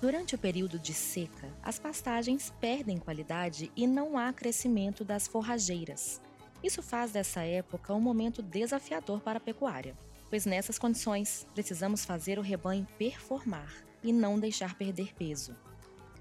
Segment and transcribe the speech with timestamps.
[0.00, 6.20] Durante o período de seca, as pastagens perdem qualidade e não há crescimento das forrageiras.
[6.62, 9.96] Isso faz dessa época um momento desafiador para a pecuária,
[10.30, 15.56] pois nessas condições precisamos fazer o rebanho performar e não deixar perder peso.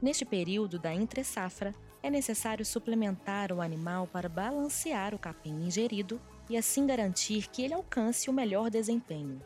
[0.02, 6.20] Neste período da entre-safra, é necessário suplementar o animal para balancear o capim ingerido
[6.50, 9.40] e assim garantir que ele alcance o melhor desempenho.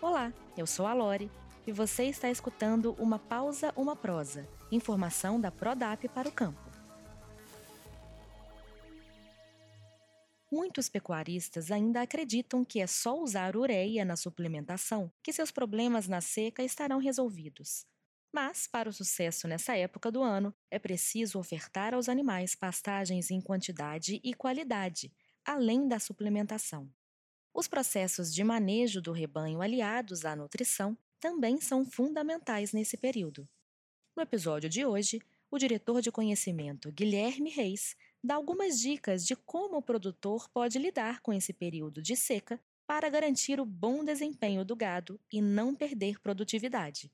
[0.00, 1.28] Olá, eu sou a Lore
[1.68, 6.58] e você está escutando uma pausa, uma prosa, informação da Prodap para o campo.
[10.50, 16.22] Muitos pecuaristas ainda acreditam que é só usar ureia na suplementação que seus problemas na
[16.22, 17.84] seca estarão resolvidos.
[18.32, 23.42] Mas, para o sucesso nessa época do ano, é preciso ofertar aos animais pastagens em
[23.42, 25.12] quantidade e qualidade,
[25.44, 26.90] além da suplementação.
[27.52, 33.48] Os processos de manejo do rebanho aliados à nutrição também são fundamentais nesse período.
[34.16, 39.76] No episódio de hoje, o diretor de conhecimento Guilherme Reis dá algumas dicas de como
[39.76, 44.74] o produtor pode lidar com esse período de seca para garantir o bom desempenho do
[44.74, 47.12] gado e não perder produtividade.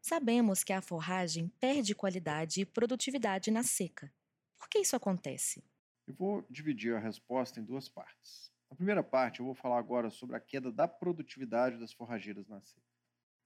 [0.00, 4.12] Sabemos que a forragem perde qualidade e produtividade na seca.
[4.58, 5.64] Por que isso acontece?
[6.06, 8.52] Eu vou dividir a resposta em duas partes.
[8.70, 12.60] Na primeira parte, eu vou falar agora sobre a queda da produtividade das forrageiras na
[12.60, 12.82] seca.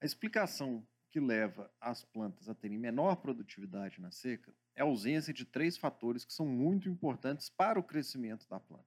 [0.00, 5.33] A explicação que leva as plantas a terem menor produtividade na seca é a ausência
[5.33, 8.84] de três fatores que são muito importantes para o crescimento da planta.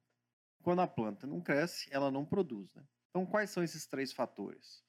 [0.62, 2.72] Quando a planta não cresce, ela não produz.
[2.74, 2.84] Né?
[3.08, 4.84] Então, quais são esses três fatores?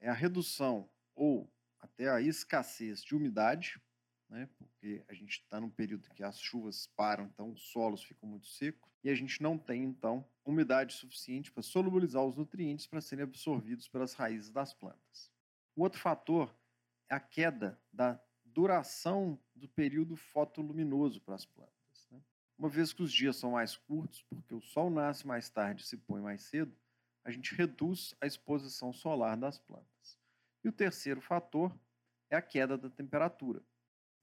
[0.00, 1.48] É a redução ou
[1.78, 3.80] até a escassez de umidade,
[4.28, 4.48] né?
[4.58, 8.48] porque a gente está num período que as chuvas param, então os solos ficam muito
[8.48, 13.22] secos, e a gente não tem, então, umidade suficiente para solubilizar os nutrientes para serem
[13.22, 15.30] absorvidos pelas raízes das plantas.
[15.74, 16.54] O outro fator
[17.10, 22.08] a queda da duração do período fotoluminoso para as plantas.
[22.10, 22.22] Né?
[22.56, 25.86] Uma vez que os dias são mais curtos, porque o sol nasce mais tarde e
[25.86, 26.74] se põe mais cedo,
[27.24, 30.18] a gente reduz a exposição solar das plantas.
[30.64, 31.76] E o terceiro fator
[32.30, 33.62] é a queda da temperatura.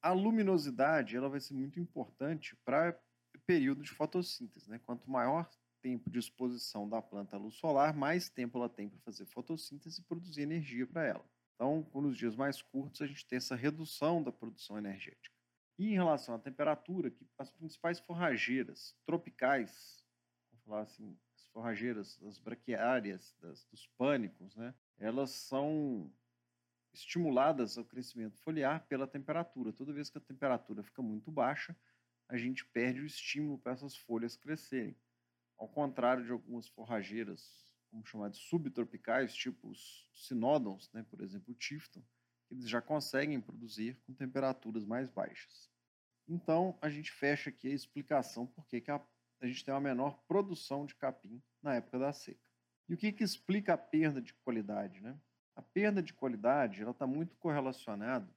[0.01, 2.97] A luminosidade ela vai ser muito importante para
[3.35, 4.69] o período de fotossíntese.
[4.69, 4.79] Né?
[4.79, 5.49] Quanto maior
[5.81, 10.01] tempo de exposição da planta à luz solar, mais tempo ela tem para fazer fotossíntese
[10.01, 11.25] e produzir energia para ela.
[11.57, 15.35] Então, nos dias mais curtos, a gente tem essa redução da produção energética.
[15.79, 20.05] E em relação à temperatura, que as principais forrageiras tropicais,
[20.51, 26.13] vamos falar assim, as forrageiras, as braquiárias, das, dos pânicos, né, elas são
[26.93, 29.73] estimuladas ao crescimento foliar pela temperatura.
[29.73, 31.75] Toda vez que a temperatura fica muito baixa,
[32.29, 34.95] a gente perde o estímulo para essas folhas crescerem.
[35.57, 37.66] Ao contrário de algumas forrageiras
[37.97, 42.03] vamos chamar de subtropicais, tipo os sinódons, né, por exemplo, o tifton,
[42.51, 45.69] eles já conseguem produzir com temperaturas mais baixas.
[46.27, 49.01] Então, a gente fecha aqui a explicação por que a,
[49.41, 52.39] a gente tem uma menor produção de capim na época da seca.
[52.87, 55.01] E o que, que explica a perda de qualidade?
[55.01, 55.17] Né?
[55.55, 58.29] A perda de qualidade está muito correlacionada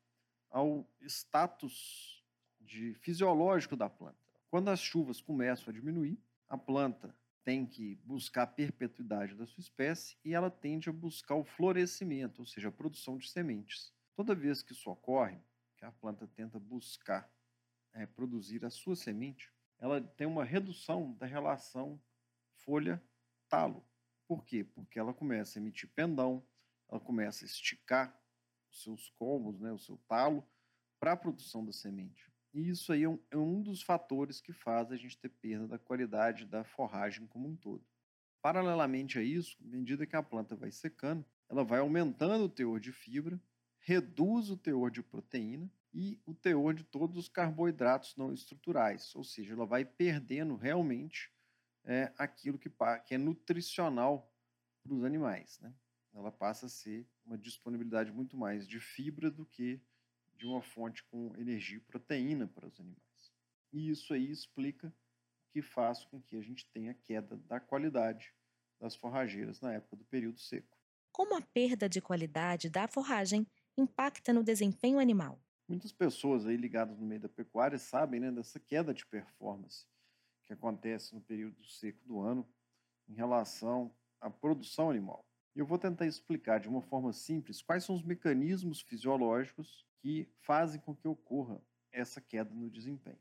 [0.50, 2.25] ao status
[2.60, 4.19] de fisiológico da planta.
[4.50, 6.19] Quando as chuvas começam a diminuir,
[6.49, 7.15] a planta
[7.45, 12.43] tem que buscar a perpetuidade da sua espécie e ela tende a buscar o florescimento,
[12.43, 13.93] ou seja, a produção de sementes.
[14.15, 15.41] Toda vez que isso ocorre,
[15.77, 17.31] que a planta tenta buscar
[17.93, 22.00] é, produzir a sua semente, ela tem uma redução da relação
[22.56, 23.84] folha-talo.
[24.29, 24.62] Por quê?
[24.62, 26.47] Porque ela começa a emitir pendão,
[26.89, 28.17] ela começa a esticar
[28.71, 30.47] os seus colmos, né, o seu talo,
[31.00, 32.30] para a produção da semente.
[32.53, 35.69] E isso aí é um, é um dos fatores que faz a gente ter perda
[35.69, 37.84] da qualidade da forragem como um todo.
[38.43, 42.81] Paralelamente a isso, à medida que a planta vai secando, ela vai aumentando o teor
[42.81, 43.41] de fibra,
[43.81, 49.25] reduz o teor de proteína e o teor de todos os carboidratos não estruturais, ou
[49.25, 51.32] seja, ela vai perdendo realmente
[51.84, 52.71] é, aquilo que,
[53.05, 54.32] que é nutricional
[54.82, 55.58] para os animais.
[55.61, 55.75] Né?
[56.14, 59.81] Ela passa a ser uma disponibilidade muito mais de fibra do que
[60.40, 63.31] de uma fonte com energia e proteína para os animais.
[63.70, 68.34] E isso aí explica o que faz com que a gente tenha queda da qualidade
[68.81, 70.78] das forrageiras na época do período seco.
[71.12, 73.46] Como a perda de qualidade da forragem
[73.76, 75.38] impacta no desempenho animal?
[75.69, 79.84] Muitas pessoas aí ligadas no meio da pecuária sabem né, dessa queda de performance
[80.44, 82.48] que acontece no período seco do ano
[83.06, 85.22] em relação à produção animal.
[85.55, 90.81] Eu vou tentar explicar de uma forma simples quais são os mecanismos fisiológicos que fazem
[90.81, 91.61] com que ocorra
[91.93, 93.19] essa queda no desempenho.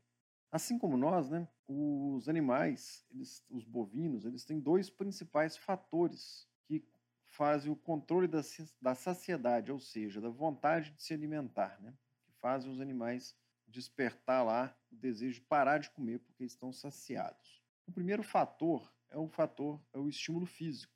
[0.50, 6.84] Assim como nós, né, os animais, eles, os bovinos, eles têm dois principais fatores que
[7.28, 8.40] fazem o controle da,
[8.80, 11.80] da saciedade, ou seja, da vontade de se alimentar.
[11.80, 11.94] Né?
[12.40, 13.36] fazem os animais
[13.68, 17.62] despertar lá o desejo de parar de comer porque estão saciados.
[17.86, 20.92] O primeiro fator é o fator é o estímulo físico.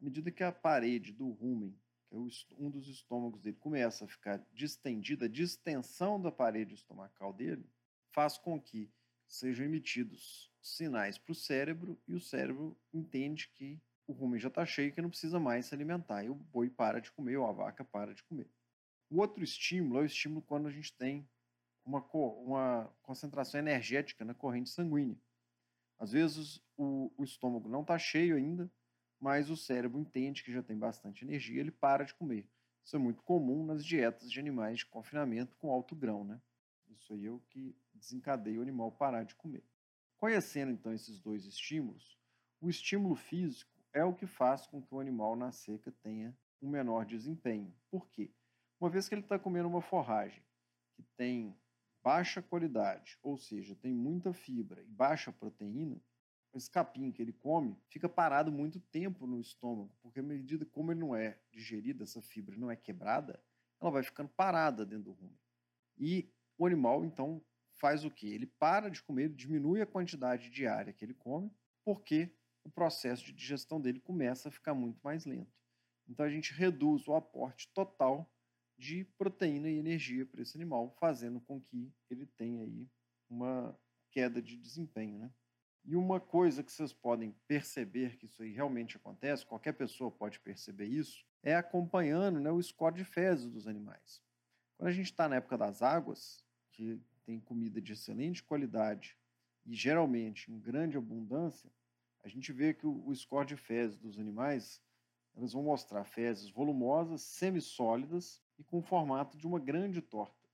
[0.00, 1.76] À medida que a parede do rumen,
[2.08, 2.18] que é
[2.58, 7.68] um dos estômagos dele, começa a ficar distendida, a distensão da parede estomacal dele
[8.10, 8.90] faz com que
[9.28, 14.66] sejam emitidos sinais para o cérebro e o cérebro entende que o rumen já está
[14.66, 16.24] cheio que não precisa mais se alimentar.
[16.24, 18.50] E o boi para de comer ou a vaca para de comer.
[19.08, 21.28] O outro estímulo é o estímulo quando a gente tem
[21.84, 25.18] uma, uma concentração energética na corrente sanguínea.
[25.98, 28.70] Às vezes o, o estômago não está cheio ainda,
[29.20, 32.48] mas o cérebro entende que já tem bastante energia, ele para de comer.
[32.82, 36.40] Isso é muito comum nas dietas de animais de confinamento com alto grão, né?
[36.88, 39.62] Isso aí é o que desencadeia o animal parar de comer.
[40.16, 42.18] Conhecendo então esses dois estímulos,
[42.60, 46.68] o estímulo físico é o que faz com que o animal na seca tenha um
[46.68, 47.74] menor desempenho.
[47.90, 48.30] Por quê?
[48.80, 50.42] Uma vez que ele está comendo uma forragem
[50.94, 51.56] que tem
[52.02, 56.00] baixa qualidade, ou seja, tem muita fibra e baixa proteína,
[56.54, 60.92] esse capim que ele come fica parado muito tempo no estômago, porque à medida como
[60.92, 63.40] ele não é digerido, essa fibra não é quebrada,
[63.80, 65.38] ela vai ficando parada dentro do rumen.
[65.96, 67.42] E o animal, então,
[67.76, 68.26] faz o quê?
[68.26, 71.50] Ele para de comer, diminui a quantidade diária que ele come,
[71.84, 75.58] porque o processo de digestão dele começa a ficar muito mais lento.
[76.06, 78.30] Então a gente reduz o aporte total
[78.76, 82.88] de proteína e energia para esse animal, fazendo com que ele tenha aí
[83.28, 83.78] uma
[84.10, 85.32] queda de desempenho, né?
[85.84, 90.38] E uma coisa que vocês podem perceber que isso aí realmente acontece, qualquer pessoa pode
[90.40, 94.22] perceber isso, é acompanhando né, o score de fezes dos animais.
[94.76, 99.16] Quando a gente está na época das águas, que tem comida de excelente qualidade
[99.64, 101.70] e geralmente em grande abundância,
[102.22, 104.82] a gente vê que o, o score de fezes dos animais,
[105.36, 110.48] elas vão mostrar fezes volumosas, semissólidas e com o formato de uma grande torta.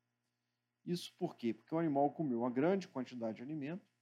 [0.84, 1.52] Isso por quê?
[1.52, 3.95] Porque o animal comeu uma grande quantidade de alimento,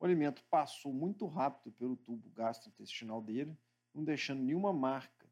[0.00, 3.54] o alimento passou muito rápido pelo tubo gastrointestinal dele,
[3.94, 5.28] não deixando nenhuma marca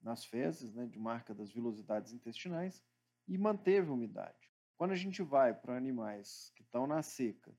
[0.00, 2.84] nas fezes, né, de marca das vilosidades intestinais,
[3.26, 4.52] e manteve a umidade.
[4.76, 7.52] Quando a gente vai para animais que estão na seca,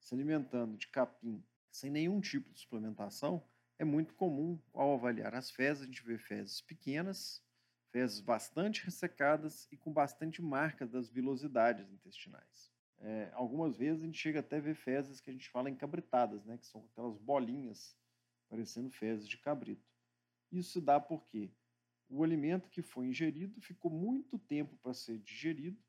[0.00, 3.46] se alimentando de capim, sem nenhum tipo de suplementação,
[3.78, 7.42] é muito comum, ao avaliar as fezes, a gente vê fezes pequenas,
[7.90, 12.71] fezes bastante ressecadas e com bastante marca das vilosidades intestinais.
[13.04, 16.44] É, algumas vezes a gente chega até a ver fezes que a gente fala encabritadas,
[16.44, 17.96] né, que são aquelas bolinhas
[18.48, 19.90] parecendo fezes de cabrito.
[20.52, 21.50] Isso dá porque
[22.08, 25.82] o alimento que foi ingerido ficou muito tempo para ser digerido,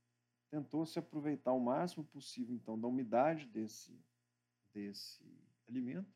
[0.50, 4.00] tentou-se aproveitar o máximo possível então da umidade desse,
[4.74, 5.24] desse
[5.68, 6.12] alimento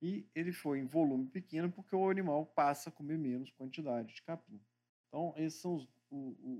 [0.00, 4.22] e ele foi em volume pequeno porque o animal passa a comer menos quantidade de
[4.22, 4.60] capim.
[5.08, 5.88] Então, esses são os,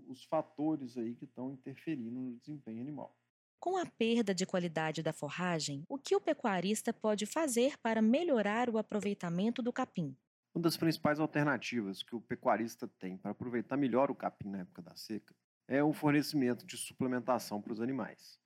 [0.09, 3.17] os fatores aí que estão interferindo no desempenho animal.
[3.63, 8.69] Com a perda de qualidade da forragem, o que o pecuarista pode fazer para melhorar
[8.69, 10.17] o aproveitamento do capim?
[10.53, 14.83] Uma das principais alternativas que o pecuarista tem para aproveitar melhor o capim na época
[14.83, 15.33] da seca
[15.69, 18.37] é o fornecimento de suplementação para os animais.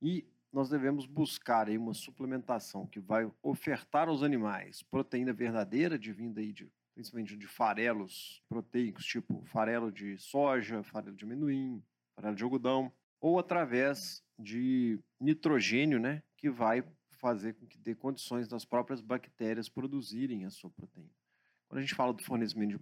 [0.00, 6.14] E nós devemos buscar aí uma suplementação que vai ofertar aos animais proteína verdadeira, de
[6.14, 11.84] vinda aí de principalmente de farelos proteicos, tipo farelo de soja, farelo de amendoim,
[12.16, 18.48] farelo de algodão, ou através de nitrogênio, né, que vai fazer com que dê condições
[18.48, 21.10] das próprias bactérias produzirem a sua proteína.
[21.68, 22.80] Quando a gente fala do fornecimento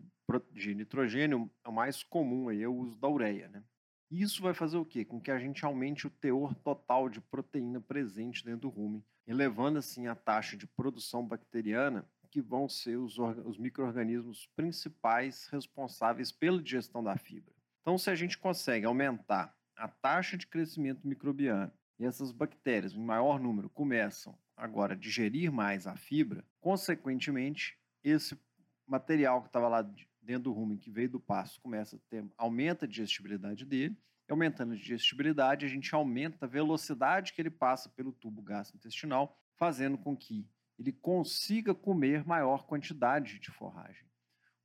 [0.51, 3.63] de, nitrogênio, é o mais comum aí é o uso da ureia, né?
[4.11, 5.05] E isso vai fazer o quê?
[5.05, 9.79] Com que a gente aumente o teor total de proteína presente dentro do rumen, elevando
[9.79, 16.63] assim a taxa de produção bacteriana que vão ser os, os micro-organismos principais responsáveis pela
[16.63, 17.55] digestão da fibra.
[17.81, 23.05] Então, se a gente consegue aumentar a taxa de crescimento microbiano e essas bactérias, em
[23.05, 28.39] maior número, começam agora a digerir mais a fibra, consequentemente, esse
[28.87, 29.83] material que estava lá
[30.23, 33.97] dentro do rumen, que veio do pasto, começa a ter, aumenta a digestibilidade dele,
[34.29, 39.37] e aumentando a digestibilidade, a gente aumenta a velocidade que ele passa pelo tubo gastrointestinal,
[39.57, 40.49] fazendo com que
[40.79, 44.07] ele consiga comer maior quantidade de forragem.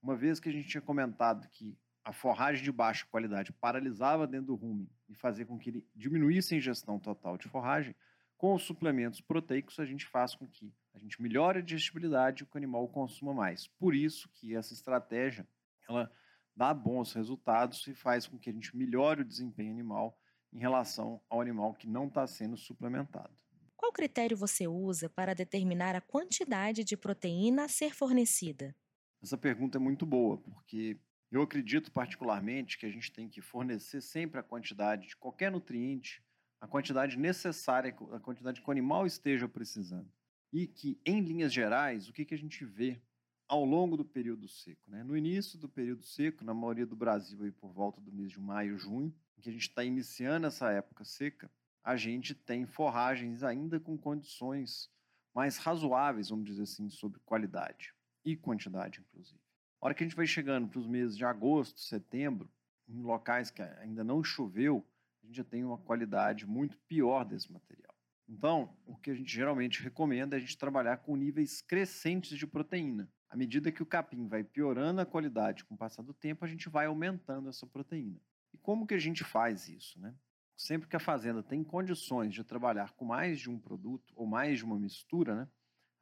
[0.02, 4.48] Uma vez que a gente tinha comentado que a forragem de baixa qualidade paralisava dentro
[4.48, 7.96] do rumen e fazia com que ele diminuísse a ingestão total de forragem,
[8.38, 12.46] com os suplementos proteicos a gente faz com que a gente melhore a digestibilidade e
[12.46, 13.68] o animal consuma mais.
[13.68, 15.48] Por isso que essa estratégia
[15.90, 16.12] ela
[16.56, 20.18] dá bons resultados e faz com que a gente melhore o desempenho animal
[20.54, 23.34] em relação ao animal que não está sendo suplementado.
[23.76, 28.76] Qual critério você usa para determinar a quantidade de proteína a ser fornecida?
[29.22, 31.00] Essa pergunta é muito boa, porque
[31.32, 36.24] Eu acredito particularmente que a gente tem que fornecer sempre a quantidade de qualquer nutriente,
[36.62, 40.10] a quantidade necessária, a quantidade que o animal esteja precisando.
[40.54, 43.02] E que, em linhas gerais, o que, que a gente vê
[43.48, 44.90] ao longo do período seco?
[44.90, 45.04] Né?
[45.04, 48.40] No início do período seco, na maioria do Brasil, aí por volta do mês de
[48.40, 51.52] maio, junho, em que a gente está iniciando essa época seca,
[51.84, 54.90] a gente tem forragens ainda com condições
[55.34, 59.45] mais razoáveis, vamos dizer assim, sobre qualidade e quantidade, inclusive.
[59.86, 62.50] A hora que a gente vai chegando para os meses de agosto, setembro,
[62.88, 64.84] em locais que ainda não choveu,
[65.22, 67.94] a gente já tem uma qualidade muito pior desse material.
[68.28, 72.48] Então, o que a gente geralmente recomenda é a gente trabalhar com níveis crescentes de
[72.48, 73.08] proteína.
[73.30, 76.48] À medida que o capim vai piorando a qualidade com o passar do tempo, a
[76.48, 78.20] gente vai aumentando essa proteína.
[78.52, 80.00] E como que a gente faz isso?
[80.00, 80.16] Né?
[80.58, 84.58] Sempre que a fazenda tem condições de trabalhar com mais de um produto ou mais
[84.58, 85.48] de uma mistura, né,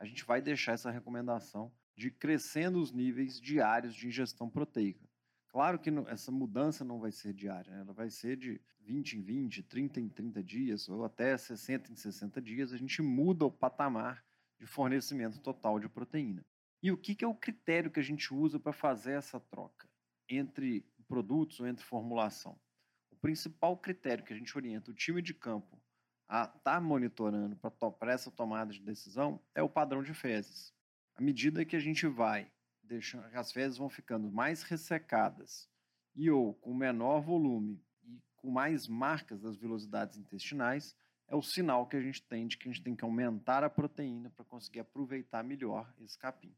[0.03, 5.07] a gente vai deixar essa recomendação de crescendo os níveis diários de ingestão proteica.
[5.47, 7.79] Claro que essa mudança não vai ser diária, né?
[7.79, 11.95] ela vai ser de 20 em 20, 30 em 30 dias, ou até 60 em
[11.95, 14.25] 60 dias, a gente muda o patamar
[14.59, 16.45] de fornecimento total de proteína.
[16.81, 19.87] E o que, é o critério que a gente usa para fazer essa troca
[20.27, 22.59] entre produtos ou entre formulação?
[23.09, 25.81] O principal critério que a gente orienta o time de campo
[26.41, 27.55] estar tá monitorando
[27.99, 30.73] para essa tomada de decisão é o padrão de fezes.
[31.15, 35.69] À medida que a gente vai deixando, as fezes vão ficando mais ressecadas
[36.15, 40.95] e ou com menor volume e com mais marcas das velocidades intestinais,
[41.27, 43.69] é o sinal que a gente tem de que a gente tem que aumentar a
[43.69, 46.53] proteína para conseguir aproveitar melhor esse capim.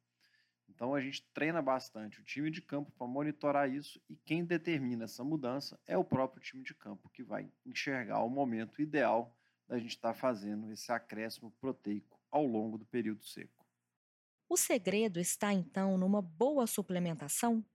[0.68, 5.06] Então a gente treina bastante o time de campo para monitorar isso e quem determina
[5.06, 9.34] essa mudança é o próprio time de campo que vai enxergar o momento ideal
[9.68, 13.66] da gente estar tá fazendo esse acréscimo proteico ao longo do período seco.
[14.48, 17.66] O segredo está então numa boa suplementação?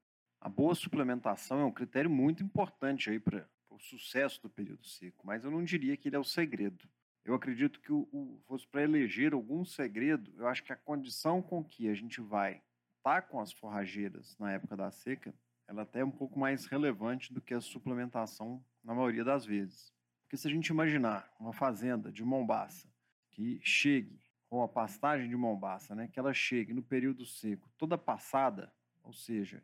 [0.41, 5.27] A boa suplementação é um critério muito importante aí para o sucesso do período seco,
[5.27, 6.89] mas eu não diria que ele é o segredo.
[7.25, 11.43] Eu acredito que o, o fosse para eleger algum segredo, eu acho que a condição
[11.43, 12.63] com que a gente vai
[12.97, 15.35] estar tá com as forrageiras na época da seca,
[15.67, 19.93] ela até é um pouco mais relevante do que a suplementação na maioria das vezes.
[20.31, 22.89] Porque se a gente imaginar uma fazenda de mombaça
[23.33, 27.99] que chegue ou a pastagem de mombaça, né, que ela chegue no período seco toda
[27.99, 28.73] passada,
[29.03, 29.61] ou seja,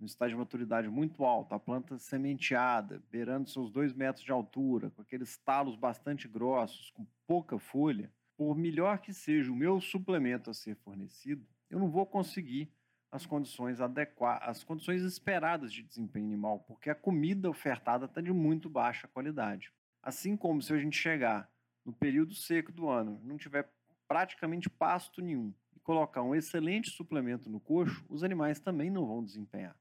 [0.00, 4.90] no estágio de maturidade muito alto, a planta sementeada, beirando seus dois metros de altura,
[4.90, 10.50] com aqueles talos bastante grossos, com pouca folha, por melhor que seja o meu suplemento
[10.50, 12.68] a ser fornecido, eu não vou conseguir
[13.12, 18.32] as condições adequadas, as condições esperadas de desempenho animal, porque a comida ofertada está de
[18.32, 19.72] muito baixa qualidade.
[20.02, 21.50] Assim como se a gente chegar
[21.84, 23.70] no período seco do ano, não tiver
[24.08, 29.22] praticamente pasto nenhum e colocar um excelente suplemento no coxo, os animais também não vão
[29.22, 29.76] desempenhar.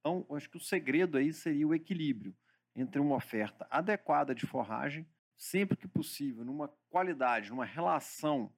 [0.00, 2.34] Então, acho que o segredo aí seria o equilíbrio
[2.74, 8.52] entre uma oferta adequada de forragem, sempre que possível, numa qualidade, numa relação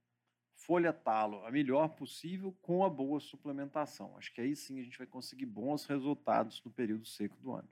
[0.55, 4.17] folha-talo a melhor possível com a boa suplementação.
[4.17, 7.69] Acho que aí sim a gente vai conseguir bons resultados no período seco do ano.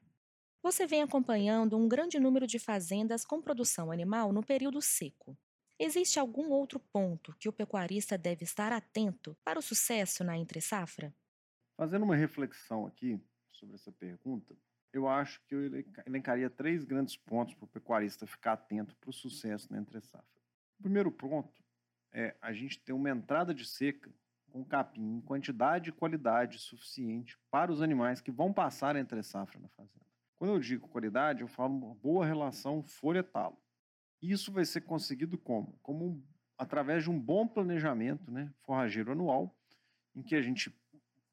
[0.68, 5.34] Você vem acompanhando um grande número de fazendas com produção animal no período seco.
[5.78, 11.10] Existe algum outro ponto que o pecuarista deve estar atento para o sucesso na entre-safra?
[11.74, 13.18] Fazendo uma reflexão aqui
[13.50, 14.54] sobre essa pergunta,
[14.92, 15.60] eu acho que eu
[16.04, 20.42] elencaria três grandes pontos para o pecuarista ficar atento para o sucesso na entre-safra.
[20.78, 21.64] O primeiro ponto
[22.12, 24.12] é a gente ter uma entrada de seca
[24.50, 29.68] com capim em quantidade e qualidade suficiente para os animais que vão passar entre-safra na
[29.70, 30.07] fazenda.
[30.38, 33.58] Quando eu digo qualidade, eu falo uma boa relação folha-talo.
[34.22, 35.78] Isso vai ser conseguido como?
[35.82, 36.24] Como
[36.56, 39.56] através de um bom planejamento né, forrageiro anual,
[40.14, 40.72] em que a gente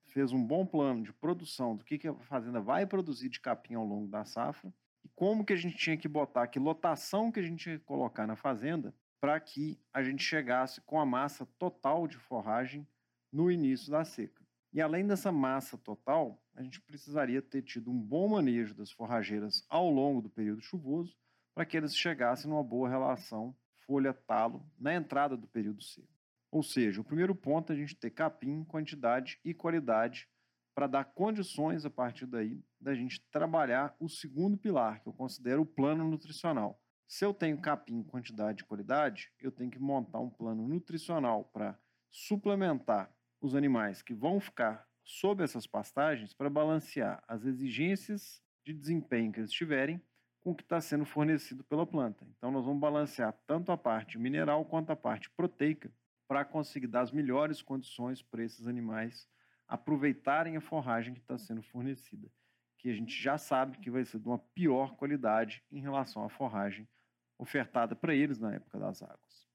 [0.06, 3.76] fez um bom plano de produção do que, que a fazenda vai produzir de capim
[3.76, 7.40] ao longo da safra e como que a gente tinha que botar, que lotação que
[7.40, 12.08] a gente ia colocar na fazenda para que a gente chegasse com a massa total
[12.08, 12.88] de forragem
[13.32, 14.45] no início da seca.
[14.75, 19.65] E além dessa massa total, a gente precisaria ter tido um bom manejo das forrageiras
[19.70, 21.15] ao longo do período chuvoso
[21.53, 23.55] para que eles chegassem numa boa relação
[23.88, 26.10] folha-talo na entrada do período seco.
[26.51, 30.27] Ou seja, o primeiro ponto é a gente ter capim, quantidade e qualidade
[30.75, 35.62] para dar condições a partir daí da gente trabalhar o segundo pilar, que eu considero
[35.62, 36.77] o plano nutricional.
[37.08, 41.79] Se eu tenho capim, quantidade e qualidade, eu tenho que montar um plano nutricional para
[42.12, 43.10] suplementar
[43.42, 49.39] os animais que vão ficar sob essas pastagens para balancear as exigências de desempenho que
[49.39, 50.01] eles tiverem
[50.39, 52.25] com o que está sendo fornecido pela planta.
[52.38, 55.92] Então, nós vamos balancear tanto a parte mineral quanto a parte proteica
[56.27, 59.27] para conseguir dar as melhores condições para esses animais
[59.68, 62.32] aproveitarem a forragem que está sendo fornecida.
[62.77, 66.30] que a gente já sabe que vai ser de uma pior qualidade em relação à
[66.30, 66.88] forragem
[67.36, 69.48] ofertada para eles na época das águas.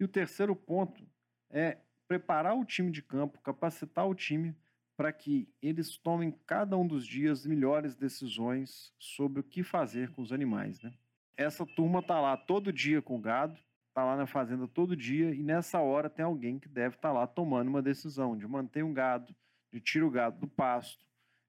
[0.00, 1.06] E o terceiro ponto
[1.50, 1.76] é
[2.08, 4.56] preparar o time de campo, capacitar o time
[4.96, 10.22] para que eles tomem cada um dos dias melhores decisões sobre o que fazer com
[10.22, 10.82] os animais.
[10.82, 10.92] Né?
[11.36, 15.32] Essa turma está lá todo dia com o gado, está lá na fazenda todo dia
[15.32, 18.82] e nessa hora tem alguém que deve estar tá lá tomando uma decisão de manter
[18.82, 19.36] um gado,
[19.70, 21.06] de tirar o gado do pasto,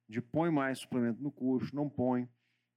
[0.07, 2.29] de põe mais suplemento no coxo, não põe,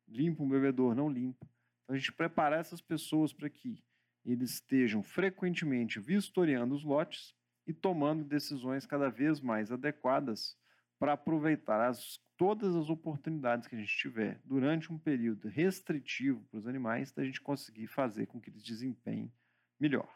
[0.09, 1.47] limpa um bebedor, não limpa.
[1.85, 3.83] Então a gente preparar essas pessoas para que
[4.25, 7.35] eles estejam frequentemente vistoriando os lotes
[7.66, 10.57] e tomando decisões cada vez mais adequadas
[10.99, 16.59] para aproveitar as, todas as oportunidades que a gente tiver durante um período restritivo para
[16.59, 19.33] os animais, da gente conseguir fazer com que eles desempenhem
[19.81, 20.09] melhor.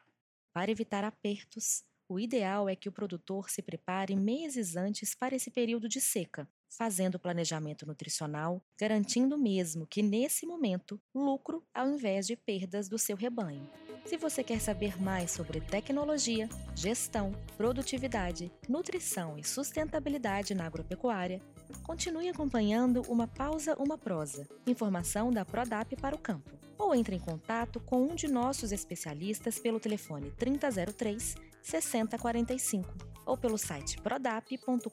[0.53, 5.51] Para evitar apertos, o ideal é que o produtor se prepare meses antes para esse
[5.51, 12.37] período de seca, fazendo planejamento nutricional, garantindo mesmo que nesse momento lucro ao invés de
[12.37, 13.69] perdas do seu rebanho.
[14.07, 21.43] Se você quer saber mais sobre tecnologia, gestão, produtividade, nutrição e sustentabilidade na agropecuária,
[21.83, 26.57] continue acompanhando Uma Pausa, Uma Prosa, informação da Prodap para o campo.
[26.79, 32.95] Ou entre em contato com um de nossos especialistas pelo telefone 3003 6045
[33.27, 34.87] ou pelo site prodap.com.br.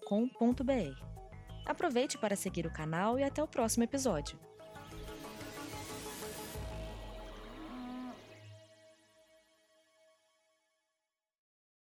[1.67, 4.39] Aproveite para seguir o canal e até o próximo episódio.